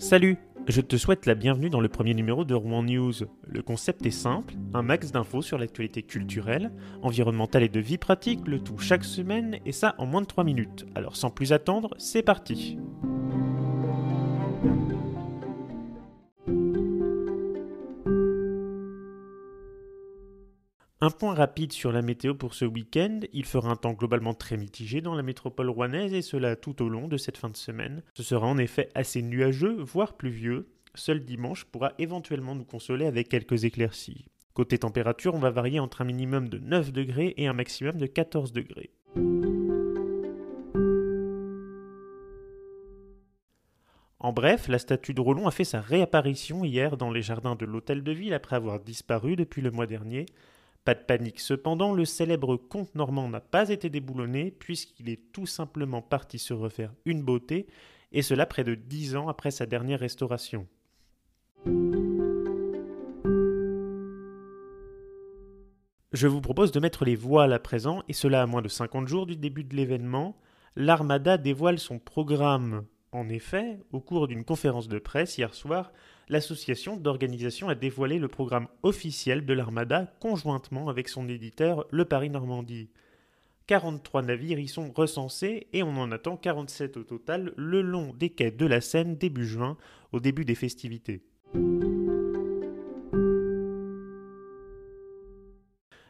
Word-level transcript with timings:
Salut, 0.00 0.38
je 0.66 0.80
te 0.80 0.96
souhaite 0.96 1.26
la 1.26 1.34
bienvenue 1.34 1.68
dans 1.68 1.82
le 1.82 1.90
premier 1.90 2.14
numéro 2.14 2.46
de 2.46 2.54
Rouen 2.54 2.82
News. 2.82 3.12
Le 3.46 3.60
concept 3.60 4.06
est 4.06 4.10
simple, 4.10 4.54
un 4.72 4.80
max 4.80 5.12
d'infos 5.12 5.42
sur 5.42 5.58
l'actualité 5.58 6.02
culturelle, 6.02 6.72
environnementale 7.02 7.64
et 7.64 7.68
de 7.68 7.80
vie 7.80 7.98
pratique, 7.98 8.48
le 8.48 8.60
tout 8.60 8.78
chaque 8.78 9.04
semaine, 9.04 9.58
et 9.66 9.72
ça 9.72 9.94
en 9.98 10.06
moins 10.06 10.22
de 10.22 10.26
3 10.26 10.42
minutes. 10.42 10.86
Alors 10.94 11.16
sans 11.16 11.28
plus 11.28 11.52
attendre, 11.52 11.90
c'est 11.98 12.22
parti 12.22 12.78
Un 21.02 21.08
point 21.08 21.32
rapide 21.32 21.72
sur 21.72 21.92
la 21.92 22.02
météo 22.02 22.34
pour 22.34 22.52
ce 22.52 22.66
week-end, 22.66 23.20
il 23.32 23.46
fera 23.46 23.70
un 23.70 23.76
temps 23.76 23.94
globalement 23.94 24.34
très 24.34 24.58
mitigé 24.58 25.00
dans 25.00 25.14
la 25.14 25.22
métropole 25.22 25.70
rouennaise 25.70 26.12
et 26.12 26.20
cela 26.20 26.56
tout 26.56 26.82
au 26.82 26.90
long 26.90 27.08
de 27.08 27.16
cette 27.16 27.38
fin 27.38 27.48
de 27.48 27.56
semaine. 27.56 28.02
Ce 28.12 28.22
sera 28.22 28.46
en 28.46 28.58
effet 28.58 28.90
assez 28.94 29.22
nuageux, 29.22 29.76
voire 29.80 30.12
pluvieux. 30.12 30.68
Seul 30.94 31.24
dimanche 31.24 31.64
pourra 31.64 31.92
éventuellement 31.98 32.54
nous 32.54 32.66
consoler 32.66 33.06
avec 33.06 33.30
quelques 33.30 33.64
éclaircies. 33.64 34.26
Côté 34.52 34.76
température, 34.76 35.34
on 35.34 35.38
va 35.38 35.48
varier 35.48 35.80
entre 35.80 36.02
un 36.02 36.04
minimum 36.04 36.50
de 36.50 36.58
9 36.58 36.92
degrés 36.92 37.32
et 37.38 37.46
un 37.46 37.54
maximum 37.54 37.96
de 37.96 38.04
14 38.04 38.52
degrés. 38.52 38.90
En 44.18 44.34
bref, 44.34 44.68
la 44.68 44.78
statue 44.78 45.14
de 45.14 45.20
Rollon 45.22 45.48
a 45.48 45.50
fait 45.50 45.64
sa 45.64 45.80
réapparition 45.80 46.62
hier 46.62 46.98
dans 46.98 47.10
les 47.10 47.22
jardins 47.22 47.56
de 47.56 47.64
l'hôtel 47.64 48.02
de 48.02 48.12
ville 48.12 48.34
après 48.34 48.56
avoir 48.56 48.80
disparu 48.80 49.34
depuis 49.34 49.62
le 49.62 49.70
mois 49.70 49.86
dernier. 49.86 50.26
Pas 50.84 50.94
de 50.94 51.00
panique 51.00 51.40
cependant, 51.40 51.92
le 51.92 52.04
célèbre 52.04 52.56
comte 52.56 52.94
normand 52.94 53.28
n'a 53.28 53.40
pas 53.40 53.68
été 53.68 53.90
déboulonné 53.90 54.50
puisqu'il 54.50 55.08
est 55.10 55.32
tout 55.32 55.46
simplement 55.46 56.00
parti 56.00 56.38
se 56.38 56.54
refaire 56.54 56.92
une 57.04 57.22
beauté, 57.22 57.66
et 58.12 58.22
cela 58.22 58.46
près 58.46 58.64
de 58.64 58.74
dix 58.74 59.14
ans 59.14 59.28
après 59.28 59.50
sa 59.50 59.66
dernière 59.66 60.00
restauration. 60.00 60.66
Je 66.12 66.26
vous 66.26 66.40
propose 66.40 66.72
de 66.72 66.80
mettre 66.80 67.04
les 67.04 67.14
voiles 67.14 67.52
à 67.52 67.60
présent, 67.60 68.02
et 68.08 68.12
cela 68.12 68.42
à 68.42 68.46
moins 68.46 68.62
de 68.62 68.68
50 68.68 69.06
jours 69.06 69.26
du 69.26 69.36
début 69.36 69.62
de 69.62 69.76
l'événement. 69.76 70.36
L'Armada 70.74 71.38
dévoile 71.38 71.78
son 71.78 71.98
programme 71.98 72.84
en 73.12 73.28
effet, 73.28 73.80
au 73.92 74.00
cours 74.00 74.28
d'une 74.28 74.44
conférence 74.44 74.86
de 74.86 75.00
presse 75.00 75.36
hier 75.36 75.52
soir, 75.52 75.92
l'association 76.28 76.96
d'organisation 76.96 77.68
a 77.68 77.74
dévoilé 77.74 78.20
le 78.20 78.28
programme 78.28 78.68
officiel 78.84 79.44
de 79.44 79.52
l'Armada 79.52 80.12
conjointement 80.20 80.88
avec 80.88 81.08
son 81.08 81.28
éditeur 81.28 81.86
Le 81.90 82.04
Paris 82.04 82.30
Normandie. 82.30 82.88
43 83.66 84.22
navires 84.22 84.60
y 84.60 84.68
sont 84.68 84.92
recensés 84.92 85.66
et 85.72 85.82
on 85.82 85.96
en 85.96 86.12
attend 86.12 86.36
47 86.36 86.96
au 86.98 87.02
total 87.02 87.52
le 87.56 87.82
long 87.82 88.14
des 88.14 88.30
quais 88.30 88.52
de 88.52 88.66
la 88.66 88.80
Seine 88.80 89.16
début 89.16 89.46
juin, 89.46 89.76
au 90.12 90.20
début 90.20 90.44
des 90.44 90.54
festivités. 90.54 91.22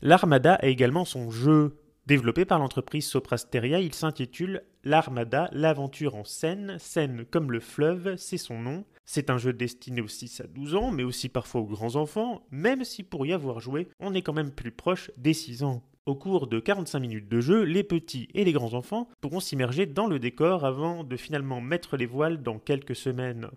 L'Armada 0.00 0.54
a 0.54 0.66
également 0.66 1.04
son 1.04 1.30
jeu 1.30 1.76
Développé 2.08 2.46
par 2.46 2.58
l'entreprise 2.58 3.06
Soprasteria, 3.06 3.80
il 3.80 3.92
s'intitule 3.92 4.62
L'Armada, 4.82 5.50
l'aventure 5.52 6.14
en 6.14 6.24
Seine. 6.24 6.78
Seine 6.78 7.26
comme 7.26 7.52
le 7.52 7.60
fleuve, 7.60 8.16
c'est 8.16 8.38
son 8.38 8.58
nom. 8.58 8.86
C'est 9.04 9.28
un 9.28 9.36
jeu 9.36 9.52
destiné 9.52 10.00
aux 10.00 10.08
6 10.08 10.40
à 10.40 10.46
12 10.46 10.74
ans, 10.74 10.90
mais 10.90 11.02
aussi 11.02 11.28
parfois 11.28 11.60
aux 11.60 11.66
grands 11.66 11.96
enfants, 11.96 12.46
même 12.50 12.82
si 12.82 13.02
pour 13.02 13.26
y 13.26 13.34
avoir 13.34 13.60
joué, 13.60 13.88
on 14.00 14.14
est 14.14 14.22
quand 14.22 14.32
même 14.32 14.52
plus 14.52 14.70
proche 14.70 15.10
des 15.18 15.34
6 15.34 15.64
ans. 15.64 15.82
Au 16.06 16.14
cours 16.14 16.46
de 16.46 16.60
45 16.60 16.98
minutes 16.98 17.28
de 17.28 17.42
jeu, 17.42 17.62
les 17.62 17.84
petits 17.84 18.28
et 18.32 18.46
les 18.46 18.52
grands 18.52 18.72
enfants 18.72 19.10
pourront 19.20 19.40
s'immerger 19.40 19.84
dans 19.84 20.06
le 20.06 20.18
décor 20.18 20.64
avant 20.64 21.04
de 21.04 21.16
finalement 21.18 21.60
mettre 21.60 21.98
les 21.98 22.06
voiles 22.06 22.42
dans 22.42 22.58
quelques 22.58 22.96
semaines. 22.96 23.50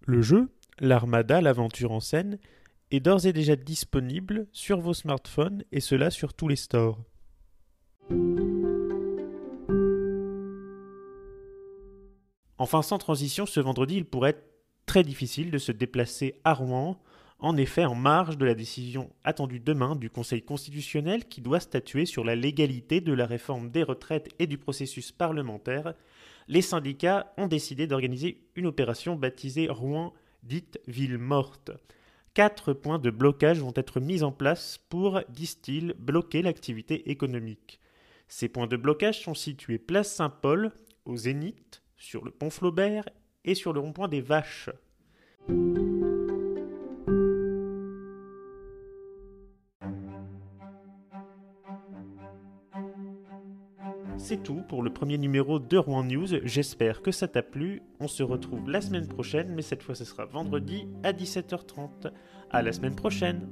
Le 0.00 0.22
jeu, 0.22 0.48
l'Armada, 0.80 1.40
l'aventure 1.40 1.92
en 1.92 2.00
scène, 2.00 2.40
est 2.90 2.98
d'ores 2.98 3.26
et 3.26 3.32
déjà 3.32 3.54
disponible 3.54 4.48
sur 4.50 4.80
vos 4.80 4.92
smartphones 4.92 5.62
et 5.70 5.78
cela 5.78 6.10
sur 6.10 6.34
tous 6.34 6.48
les 6.48 6.56
stores. 6.56 7.04
Enfin, 12.60 12.82
sans 12.82 12.98
transition, 12.98 13.46
ce 13.46 13.58
vendredi, 13.58 13.96
il 13.96 14.04
pourrait 14.04 14.30
être 14.30 14.44
très 14.84 15.02
difficile 15.02 15.50
de 15.50 15.56
se 15.56 15.72
déplacer 15.72 16.38
à 16.44 16.52
Rouen, 16.52 17.00
en 17.38 17.56
effet 17.56 17.86
en 17.86 17.94
marge 17.94 18.36
de 18.36 18.44
la 18.44 18.52
décision 18.52 19.08
attendue 19.24 19.60
demain 19.60 19.96
du 19.96 20.10
Conseil 20.10 20.42
constitutionnel 20.42 21.24
qui 21.24 21.40
doit 21.40 21.60
statuer 21.60 22.04
sur 22.04 22.22
la 22.22 22.36
légalité 22.36 23.00
de 23.00 23.14
la 23.14 23.24
réforme 23.24 23.70
des 23.70 23.82
retraites 23.82 24.28
et 24.38 24.46
du 24.46 24.58
processus 24.58 25.10
parlementaire. 25.10 25.94
Les 26.48 26.60
syndicats 26.60 27.32
ont 27.38 27.46
décidé 27.46 27.86
d'organiser 27.86 28.42
une 28.56 28.66
opération 28.66 29.16
baptisée 29.16 29.70
Rouen 29.70 30.12
dite 30.42 30.80
ville 30.86 31.16
morte. 31.16 31.70
Quatre 32.34 32.74
points 32.74 32.98
de 32.98 33.08
blocage 33.08 33.60
vont 33.60 33.72
être 33.74 34.00
mis 34.00 34.22
en 34.22 34.32
place 34.32 34.78
pour, 34.90 35.22
disent-ils, 35.30 35.94
bloquer 35.98 36.42
l'activité 36.42 37.10
économique. 37.10 37.80
Ces 38.28 38.50
points 38.50 38.66
de 38.66 38.76
blocage 38.76 39.22
sont 39.22 39.34
situés 39.34 39.78
place 39.78 40.12
Saint-Paul, 40.12 40.72
au 41.06 41.16
Zénith, 41.16 41.79
sur 42.00 42.24
le 42.24 42.32
pont 42.32 42.50
Flaubert 42.50 43.08
et 43.44 43.54
sur 43.54 43.72
le 43.72 43.78
rond-point 43.78 44.08
des 44.08 44.20
Vaches. 44.20 44.70
C'est 54.16 54.42
tout 54.42 54.62
pour 54.68 54.82
le 54.82 54.92
premier 54.92 55.18
numéro 55.18 55.58
de 55.58 55.76
Rouen 55.76 56.04
News. 56.04 56.28
J'espère 56.44 57.02
que 57.02 57.10
ça 57.10 57.26
t'a 57.26 57.42
plu. 57.42 57.82
On 58.00 58.08
se 58.08 58.22
retrouve 58.22 58.70
la 58.70 58.80
semaine 58.80 59.08
prochaine, 59.08 59.52
mais 59.54 59.62
cette 59.62 59.82
fois 59.82 59.94
ce 59.94 60.04
sera 60.04 60.24
vendredi 60.24 60.88
à 61.02 61.12
17h30. 61.12 62.12
À 62.50 62.62
la 62.62 62.72
semaine 62.72 62.94
prochaine! 62.94 63.48